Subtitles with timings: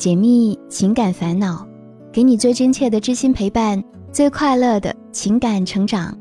[0.00, 1.68] 解密情感烦恼，
[2.10, 6.16] 给你最真切的知心陪伴，最快乐的情感成长。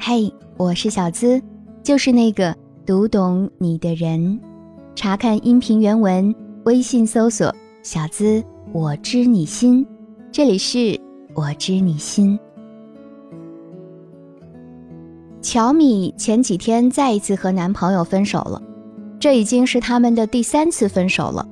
[0.00, 1.40] 嘿，我是小资，
[1.80, 2.52] 就是那个
[2.84, 4.40] 读懂你的人。
[4.96, 7.54] 查看音频原文，微信搜索
[7.84, 9.86] “小资我知你心”，
[10.32, 11.00] 这里是
[11.32, 12.36] 我知你心。
[15.40, 18.60] 乔米前几天再一次和男朋友分手了，
[19.20, 21.46] 这已经是他们的第三次分手了。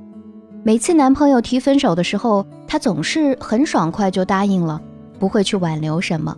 [0.68, 4.78] 每次男朋友提分手的时候，她总是很爽快就答应了，
[5.18, 6.36] 不会去挽留什么。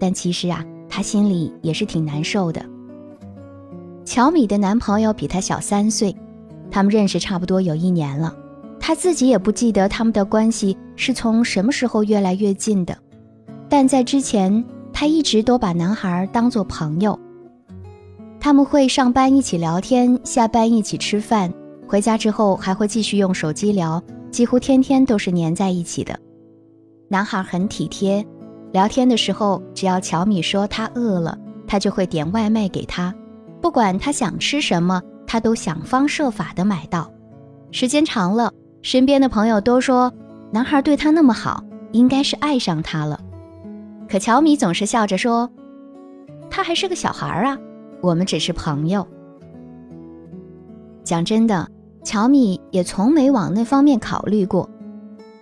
[0.00, 2.60] 但其实啊，她心里也是挺难受的。
[4.04, 6.12] 乔米的男朋友比她小三岁，
[6.72, 8.34] 他们认识差不多有一年了。
[8.80, 12.98] 她自己也不记得他们的关系是从什么时候越来越近的，
[13.68, 17.16] 但在之前，她一直都把男孩当作朋友。
[18.40, 21.54] 他们会上班一起聊天，下班一起吃饭。
[21.88, 26.14] 回家之后还会继续用手机聊，几乎天天都是黏在一起的。
[27.08, 28.22] 男孩很体贴，
[28.72, 33.14] 聊天的时候只要乔米说他饿了，他就会点外卖给他，
[33.62, 37.10] 不管他想吃什么，他都想方设法的买到。
[37.70, 40.12] 时间长了，身边的朋友都说
[40.52, 43.18] 男孩对他那么好，应该是爱上他了。
[44.06, 45.50] 可乔米总是笑着说，
[46.50, 47.56] 他还是个小孩啊，
[48.02, 49.08] 我们只是朋友。
[51.02, 51.66] 讲真的。
[52.08, 54.66] 乔米也从没往那方面考虑过。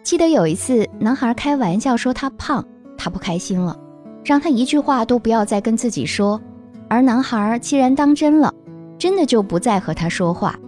[0.03, 2.67] 记得有一次，男孩开玩笑说他胖，
[2.99, 3.79] 他不开心了，
[4.25, 6.41] 让他一句话都不要再跟自己说。
[6.89, 8.53] 而男孩既然当真了，
[8.99, 10.59] 真的就不再和他说话。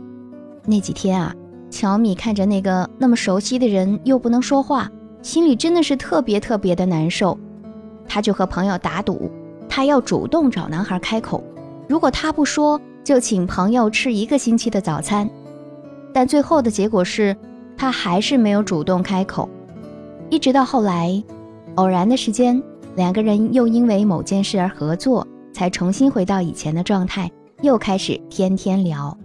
[0.67, 1.35] 那几天啊，
[1.69, 4.89] 乔米看着那个那么熟悉的人又不能说话，
[5.21, 7.37] 心里真的是特别特别的难受。
[8.07, 9.29] 他就和朋友打赌，
[9.69, 11.43] 他要主动找男孩开口，
[11.89, 15.29] 如果他不说，就请朋友吃一个星期的早餐。
[16.13, 17.37] 但最后的结果是，
[17.77, 19.49] 他还是没有主动开口。
[20.31, 21.23] 一直到后来，
[21.77, 22.63] 偶然的时间，
[22.97, 27.31] 两个人又因为某件事而合作，才重新回到以前的状态，
[27.63, 29.17] 又开始天天聊。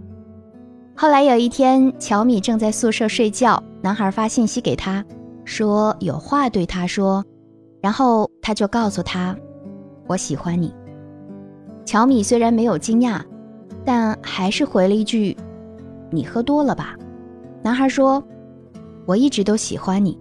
[0.96, 5.04] 后来有一天，乔米正在宿舍睡觉，男孩发信息给他，
[5.44, 7.24] 说有话对他说，
[7.82, 9.36] 然后他就告诉他
[10.08, 10.74] ：“我喜欢你。”
[11.84, 13.20] 乔米虽然没有惊讶，
[13.84, 15.36] 但还是回了一句。
[16.14, 16.96] 你喝多了吧？
[17.62, 18.24] 男孩说
[19.08, 20.18] ：“我一直都喜欢你，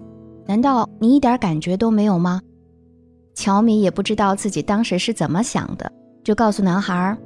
[0.47, 2.41] 难道你一点感觉都没有吗？”
[3.34, 5.91] 乔米也不知道自己当时是怎么想的，
[6.22, 7.16] 就告诉男孩：“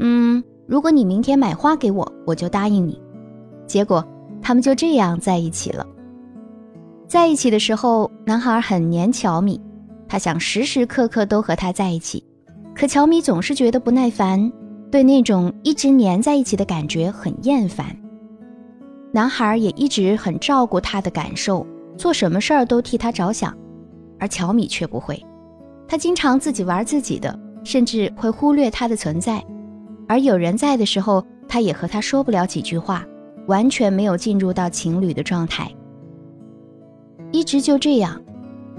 [0.00, 3.00] 嗯，如果你明天买花给我，我就答应你。”
[3.66, 4.04] 结果
[4.40, 5.86] 他们就这样在一起了。
[7.06, 9.60] 在一起的时候，男孩很黏乔米，
[10.08, 12.24] 他想时时刻刻都和他在一起，
[12.74, 14.50] 可乔米总是觉得不耐烦，
[14.90, 17.94] 对那种一直黏在一起的感觉很厌烦。
[19.14, 21.66] 男孩也一直很照顾她的感受，
[21.98, 23.54] 做什么事儿都替她着想，
[24.18, 25.22] 而乔米却不会，
[25.86, 29.44] 他经常自己玩自己的，甚至会忽略她的存在。
[30.08, 33.04] 而有人在的时候，他也和她说不了几句话，
[33.46, 35.70] 完全没有进入到情侣的状态。
[37.30, 38.18] 一直就这样，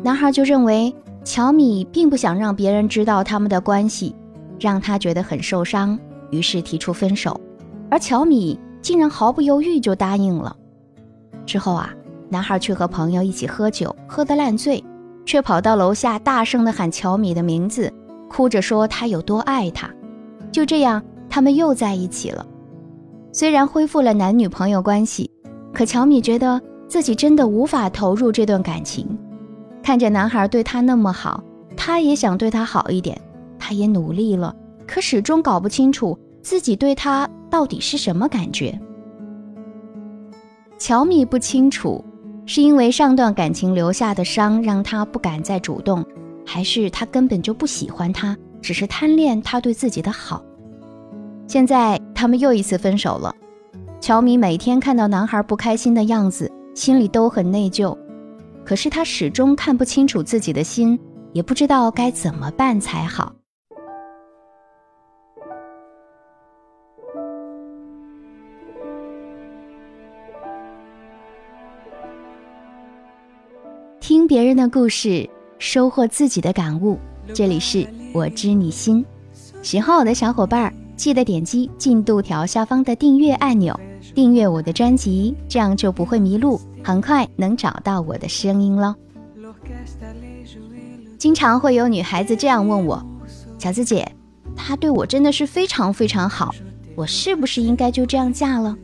[0.01, 0.91] 男孩就认为
[1.23, 4.15] 乔米并不想让别人知道他们的关系，
[4.59, 5.97] 让他觉得很受伤，
[6.31, 7.39] 于是提出分手，
[7.91, 8.59] 而乔米。
[8.83, 10.55] 竟然毫不犹豫就答应了。
[11.45, 11.91] 之后啊，
[12.29, 14.83] 男孩去和朋友一起喝酒，喝得烂醉，
[15.25, 17.91] 却跑到楼下大声地喊乔米的名字，
[18.29, 19.89] 哭着说他有多爱她。
[20.51, 22.45] 就这样，他们又在一起了。
[23.31, 25.31] 虽然恢复了男女朋友关系，
[25.73, 29.17] 可乔米觉得自己真的无法投入这段感情。
[29.81, 31.43] 看着男孩对她那么好，
[31.75, 33.19] 她也想对他好一点。
[33.57, 34.53] 她也努力了，
[34.85, 37.29] 可始终搞不清楚自己对他。
[37.53, 38.79] 到底是什么感觉？
[40.79, 42.03] 乔米不清楚，
[42.47, 46.03] 是因为上段感情留下的伤让他不敢再主动，
[46.43, 50.43] 还是他根本就不喜欢他，只是贪恋他对自己的好。
[51.47, 53.31] 现在他们又一次分手了，
[54.01, 57.95] 乔米每天看到男孩不开心的样子，心里都很内疚。
[58.65, 60.99] 可是他始终看不清楚自己的心，
[61.33, 63.31] 也不知道该怎么办才好。
[74.33, 76.97] 别人的故事，收获自己的感悟。
[77.35, 79.05] 这里是我知你心，
[79.61, 83.79] 喜欢我的小伙伴记得点击进度条下方的订阅按钮，
[84.15, 88.95] 订阅我的专辑，这样就不会迷路，很快能找到我的声音了。
[91.19, 93.05] 经常会有女孩子这样问我
[93.59, 94.11] ：“乔子姐，
[94.55, 96.55] 他对我真的是非常非常好，
[96.95, 98.75] 我是不是应该就这样嫁了？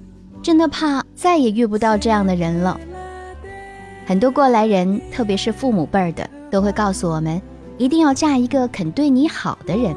[0.43, 2.79] 真的怕再也遇不到这样的人了。”
[4.09, 7.39] 很多过来人，特别是父母辈儿的，都会告诉我们，
[7.77, 9.95] 一定要嫁一个肯对你好的人。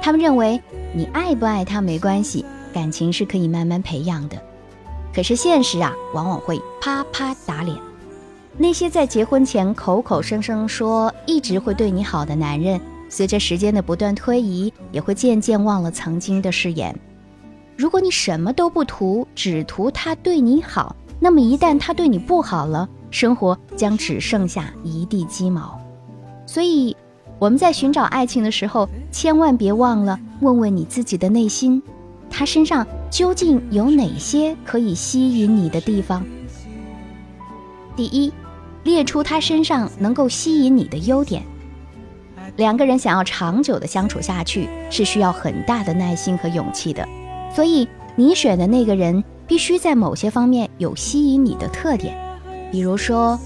[0.00, 0.62] 他们认为，
[0.94, 4.40] 你爱不爱他没关系，感情是可以慢慢培养的。
[5.12, 7.76] 可是现实啊，往往会啪啪打脸。
[8.56, 16.96] 那些在结婚前口口声声说一直会对你好的男人，随着时间的不断推移，也会渐渐忘了曾经的誓言。
[17.76, 25.80] 如果你什么都不图，只图他对你好，那么一旦他对你不好了，生活将只剩下一地鸡毛，
[26.46, 26.96] 所以
[27.38, 31.82] 我们在寻找爱情的时候，千万别忘了问问你自己的内心，
[32.28, 36.24] 他身上究竟有哪些可以吸引你的地方？
[37.96, 38.32] 第一，
[38.84, 41.42] 列出他身上能够吸引你的优点。
[42.56, 47.08] 两个人想要长久的相处下去，是需要很大的耐心和勇气的，
[47.54, 52.27] 所以你选的那个人必须在某些方面有吸引你的特点。
[52.70, 53.38] 比如说，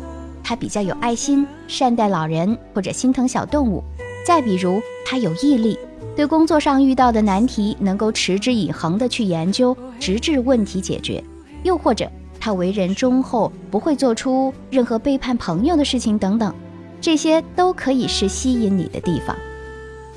[0.42, 3.82] 他比较有爱心，善待老人或者心疼小动物；
[4.26, 5.78] 再比如，他有毅力，
[6.16, 11.22] 对工作上遇到的难题能够持之以恒地去研究，直至问题解决；
[11.62, 12.10] 又或者
[12.40, 16.52] 他为人忠厚，不会做出任何背叛朋友的事情等等，
[17.00, 19.36] 这些都可以是吸引你的地方。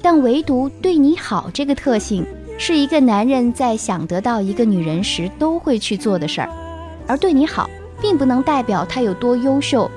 [0.02, 2.26] 但唯独对你好这个特性，
[2.58, 6.50] 是一个男人在想得到一个女人时都会去做的事儿，
[7.08, 7.70] 而对你好。
[8.02, 9.90] 并不能代表他有多优秀，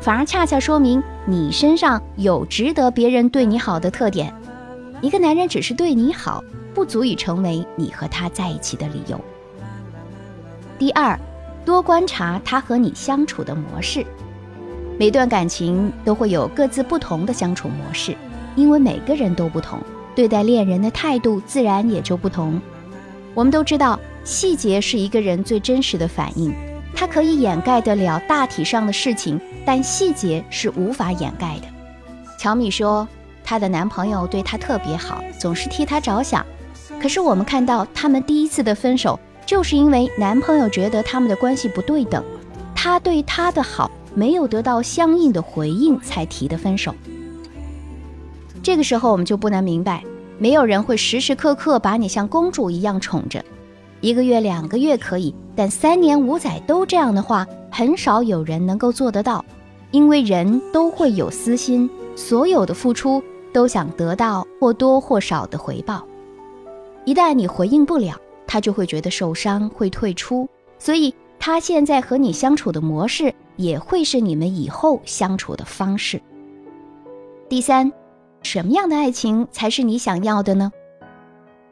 [0.00, 4.32] 反而恰恰说明你身上有值得别人对你好的特点。
[5.00, 6.42] 一个男人只是对你好，
[6.74, 9.20] 不足以成为你和他在一起的理由。
[10.78, 11.18] 第二，
[11.64, 14.04] 多观察他和你相处的模式。
[14.98, 18.16] 每段感情都会有各自不同的相处模式，
[18.56, 19.78] 因为每个人都不同，
[20.16, 22.60] 对待恋人的态度自然也就不同。
[23.34, 26.52] 我们都知道，细节是一个人最真实的反应。
[26.98, 31.68] 它可以掩盖得了大体上的事情，但细节是无法掩盖的。
[32.36, 33.06] 乔米说，
[33.44, 36.44] 她的男朋友对她特别好，总是替她着想。
[37.00, 39.16] 可是我们看到他们第一次的分手，
[39.46, 42.24] 就是因为男朋友觉得他们的关系不对等，
[42.74, 46.92] 他对她的好没有得到相应的回应，才提的分手。
[48.60, 50.02] 这个时候我们就不难明白，
[50.36, 53.44] 没有人会时时刻刻把你像公主一样宠着。
[54.00, 59.44] 一个月、两个月可以，但三年五载都这样的话，很少有人能够做得到。
[59.90, 63.22] 因为人都会有私心，所有的付出
[63.54, 66.06] 都想得到或多或少的回报。
[67.06, 68.14] 一旦你回应不了，
[68.46, 70.46] 他就会觉得受伤，会退出。
[70.78, 76.20] 所以，他现在和你相处的模式，也会是你们以后相处的方式。
[77.48, 77.90] 第三，
[78.42, 80.70] 什么样的爱情才是你想要的呢？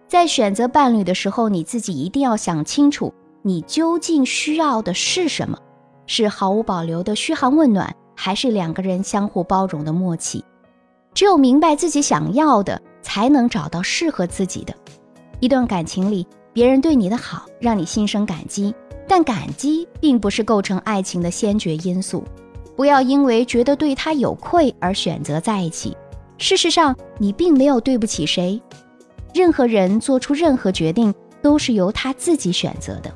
[0.08, 3.12] 在选择伴侣的时候，你自己一定要想清楚，
[3.42, 5.58] 你究竟需要的是什么？
[6.06, 10.44] 是毫无保留的嘘寒问暖，还是两个人相互包容的默契？
[11.12, 14.72] 只有明白自己想要的，才能找到适合自己的。
[15.40, 18.72] 一段感情里，别人对你的好让你心生感激，
[19.08, 22.22] 但感激并不是构成爱情的先决因素。
[22.76, 25.96] 不要因为觉得对他有愧而选择在一起，
[26.38, 28.62] 事实上你并没有对不起谁。
[29.36, 33.14] 任何人做出任何决定都是由他自己选择的，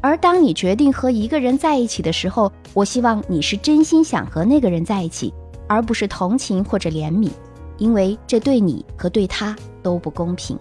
[0.00, 5.32] 而当你决定和一个人在一起的时候，我希望你是真心想和那个人在一起，
[5.68, 7.30] 而不是同情或者怜悯，
[7.78, 10.58] 因为这对你和对他都不公平。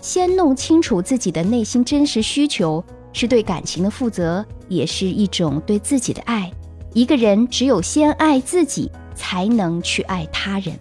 [0.00, 6.50] 先弄清楚自己的内心真实需求，是对感情的负责，也是一种对自己的爱。
[6.92, 10.76] 一个人只有先爱自己，才能去爱他人。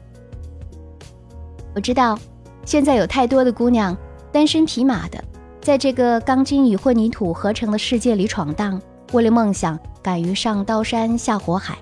[1.76, 2.18] 我知道。
[2.66, 3.96] 现在有太多的姑娘
[4.32, 5.22] 单身匹马的，
[5.62, 11.78] 在这个钢筋与混凝土合成的世界里闯荡，为了梦想敢于上刀山下火海。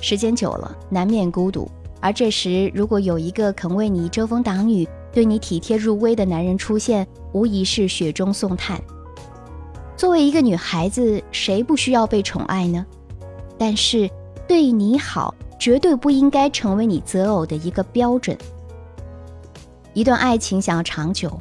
[0.00, 1.70] 时间久了，难免孤独。
[2.00, 8.80] 而这时，如果有一个肯为你遮风挡雨、对你体贴入微的男人出现，无疑是雪中送炭。
[9.96, 12.86] 作为一个女孩子，谁不需要被宠爱呢？
[13.58, 14.08] 但是，
[14.48, 18.36] 对你好绝对不应该成为你择偶的一个标准。
[20.00, 21.38] 一段爱情想要长久，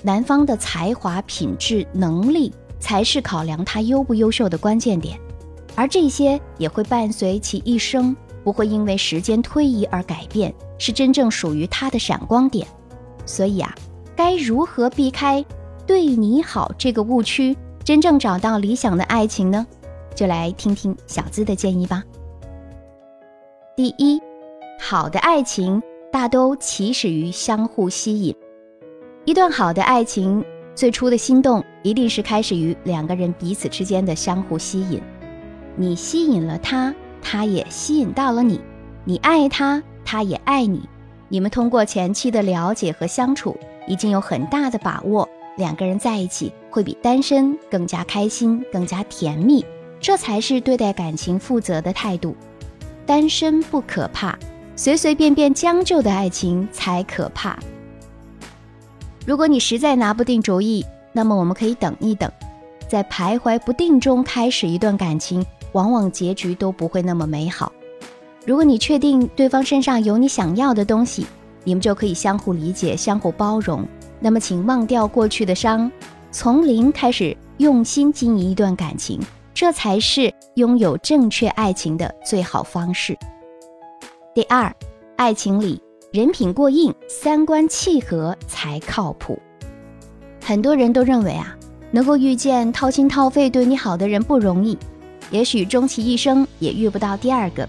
[0.00, 5.18] 男方的才华、品质、能力才是考量他优不优秀的关键点，
[5.74, 12.64] 而这些也会伴随其一生，不会因为时间推移而改变，是真正属于他的闪光点。
[13.24, 13.74] 所以啊，
[14.14, 15.44] 该如何避开
[15.84, 19.66] 对你好这个误区，真正找到理想的爱情呢？
[20.14, 22.04] 就来听听小资的建议吧。
[23.74, 24.22] 第一，
[24.78, 25.82] 好的爱情。
[26.16, 28.34] 大都起始于相互吸引。
[29.26, 30.42] 一段好的爱情，
[30.74, 34.98] 最初的心动一定是开始于两个人彼此之间的相互吸引。
[35.76, 38.58] 你吸引了他，他也吸引到了你；
[39.04, 40.88] 你爱他，他也爱你。
[41.28, 43.54] 你们通过前期的了解和相处，
[43.86, 49.62] 已经有很大的把握，两个人在一起会比单身更加开心、更加甜蜜。
[50.00, 52.34] 这才是对待感情负责的态度。
[53.04, 54.38] 单身不可怕，
[54.76, 57.58] 随随便便将就的爱情才可怕。
[59.26, 62.30] 如果你实在拿不定主意，那么我们可以等一等，
[62.86, 67.72] 在徘徊不定中开始一段感情，往往结局都不会那么美好。
[68.44, 71.26] 如果你确定对方身上有你想要的东西，
[71.64, 73.84] 你们就可以相互理解、相互包容。
[74.20, 75.90] 那么，请忘掉过去的伤，
[76.30, 79.18] 从零开始用心经营一段感情。
[79.52, 83.18] 这才是拥有正确爱情的最好方式。
[84.36, 84.70] 第二，
[85.16, 85.80] 爱情里
[86.12, 89.40] 人品过硬、三观契合才靠谱。
[90.44, 91.56] 很多人都认为啊，
[91.90, 94.76] 能够遇见掏心掏肺对你好的人不容易，
[95.30, 97.66] 也许终其一生也遇不到第二个。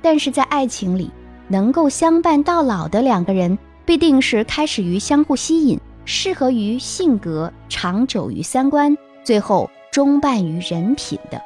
[0.00, 1.10] 但是在爱情里，
[1.48, 9.70] 能够相伴到老的两个人，必定是开始于相互吸引，适合于性格，长久于三观，最后。
[9.92, 11.42] 终伴于人品的，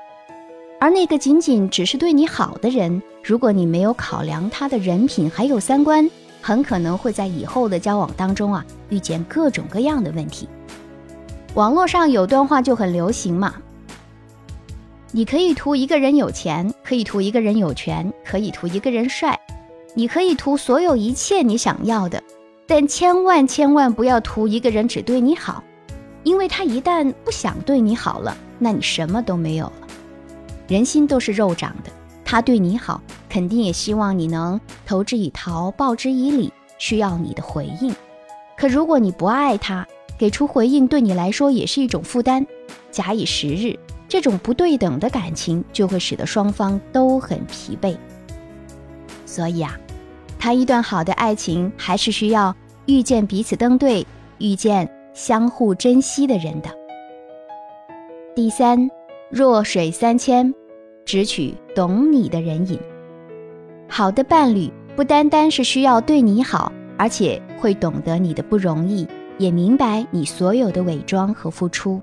[0.84, 6.10] 而那个仅仅只是对你好的人，如果你没有考量他的人品还有三观，
[6.42, 10.46] 很可能会在以后的交往当中啊遇见各种各样的问题。
[11.54, 13.54] 网络上有段话就很流行嘛，
[15.10, 19.40] 你可以图一个人有钱，可以图一个人有权，可以图一个人帅，
[19.94, 22.22] 你可以图所有一切你想要的，
[22.66, 25.64] 但千万千万不要图一个人只对你好。
[26.24, 29.83] 因为他一旦不想对你好了，那你什么都没有了。
[30.66, 31.90] 人心都是肉长的，
[32.24, 37.94] 他对你好，肯定也希望你能投之以桃，报之以李，需要你的回应。
[38.56, 39.86] 可如果你不爱他，
[40.18, 42.46] 给出回应对你来说也是一种负担。
[42.90, 43.78] 假以时日，
[44.08, 47.96] 这种不对等的感情就会使得双方都很疲惫。
[49.26, 49.76] 所以啊，
[50.38, 52.54] 谈一段好的爱情，还是需要
[52.86, 54.06] 遇见彼此登对，
[54.38, 54.90] 遇见。
[55.14, 56.68] 相互珍惜的人的。
[58.34, 58.90] 第三，
[59.36, 60.54] 弱水三千，
[61.04, 62.78] 只取懂你的人饮。
[63.88, 69.04] 好的伴侣不单单是需要对你好，而且会懂得你的不容易，
[69.36, 72.00] 也明白你所有的伪装和付出。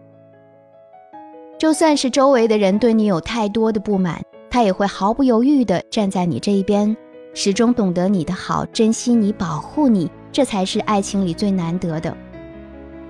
[1.58, 6.94] 就算是周围的人对你有太多的不满，他也会毫不犹豫地站在你这一边，
[7.34, 10.12] 始终懂得你的好，珍惜你，保护你。
[10.34, 12.14] 这才是爱情里最难得的。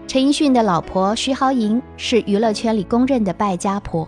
[0.08, 4.06] 陈奕迅的老婆徐濠萦是娱乐圈里公认的败家婆，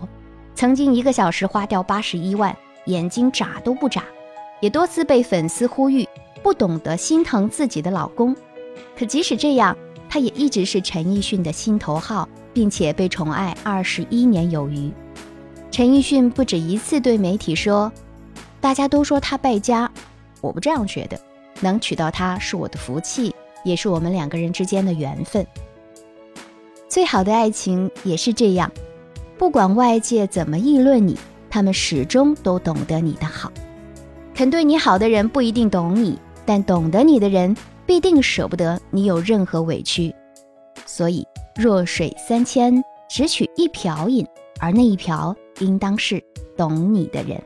[0.54, 4.04] 曾经一个小时花掉八十一万，眼睛眨都不眨，
[4.60, 6.06] 也多次被粉丝呼吁
[6.42, 8.36] 不懂得心疼自己的老公。
[8.94, 9.74] 可即使这样，
[10.10, 14.92] 她也一直是陈奕迅的心头好，并且被宠爱二十一年有余。
[15.70, 17.90] 陈奕迅不止一次对媒体说
[18.60, 19.90] ：“大家都说他败家，
[20.42, 21.18] 我不这样觉得，
[21.60, 23.34] 能娶到她是我的福气，
[23.64, 25.44] 也是我们两个人之间的缘分。”
[26.94, 28.70] 最好的爱情也是这样，
[29.36, 31.18] 不管外界怎么议论你，
[31.50, 33.50] 他们始终都懂得你的好。
[34.32, 37.52] 肯对你好的人不一定懂你，但懂得你的人
[37.84, 40.14] 必定舍不得你有任何委屈。
[40.86, 44.24] 所以，弱水三千，只取一瓢饮，
[44.60, 46.22] 而那一瓢应当是
[46.56, 47.42] 懂你的人。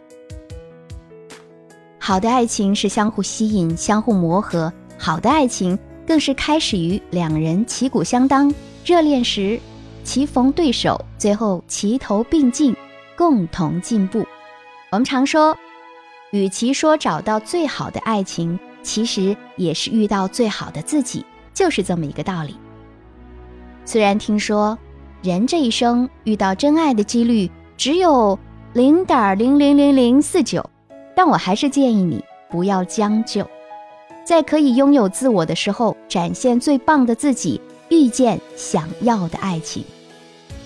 [1.98, 8.52] 好的爱情是相互吸引、相互磨合，好的爱情更是开始于两人旗鼓相当。
[8.88, 9.60] 热恋时，
[10.02, 12.74] 棋逢对手，最后齐头并进，
[13.18, 14.24] 共同进步。
[14.90, 15.54] 我们常说，
[16.30, 22.56] 与其说找到最好的爱情，其实也是遇到最好的自己，就是这么一个道理。
[23.84, 24.78] 虽然听说
[25.20, 28.38] 人这一生遇到真爱的几率只有
[28.72, 30.64] 零点零零零零四九，
[31.14, 33.46] 但我还是建议你不要将就，
[34.24, 37.60] 在可以拥有自我的时候，展现最棒的自己。
[37.90, 39.84] 遇见想要的爱情，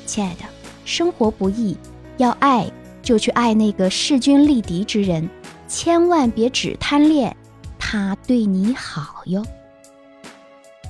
[0.07, 0.45] 亲爱的，
[0.85, 1.77] 生活不易，
[2.17, 2.71] 要爱
[3.03, 5.29] 就去爱那个势均力敌之人，
[5.69, 7.37] 千万别只贪恋
[7.79, 9.45] 他对你好哟。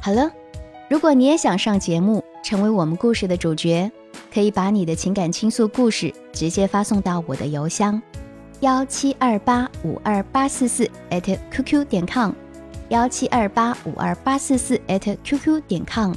[0.01, 0.31] 好了，
[0.89, 3.91] 如果你也想上节目，成为我们故事的主角，
[4.33, 8.03] 可以把你的情感倾诉故事直接发送到我的邮箱
[8.61, 10.91] 幺七二八五二八四四
[11.51, 12.33] @QQ 点 com。
[12.93, 16.13] 幺七二八五二八四四 @QQ 点 com，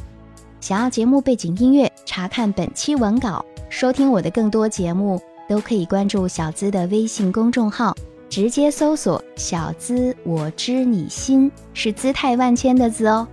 [0.59, 5.17] 想要节目背景音乐，查看本期文稿，收听我的更多节目，
[5.47, 7.95] 都可以关注小资的微信公众号，
[8.27, 13.25] 直接搜索“小资我知你心”，是姿态万千的“资”哦。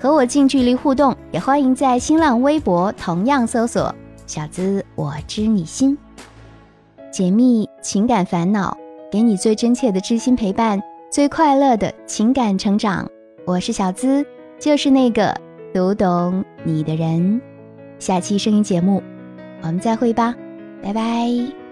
[0.00, 3.94] 和我近距离互动，也欢迎在新浪微博同样搜索
[4.26, 5.98] “小资我知你心”。
[7.12, 8.74] 解密情感烦恼，
[9.12, 13.08] 给你最真切的知心陪伴，最快乐的情感成长。
[13.44, 14.24] 我是小资，
[14.58, 15.34] 就是那个
[15.72, 17.40] 读懂你的人。
[17.98, 19.02] 下期声音节目，
[19.62, 20.34] 我们再会吧，
[20.82, 21.65] 拜拜。